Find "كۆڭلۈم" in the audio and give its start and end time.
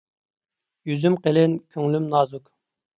1.77-2.13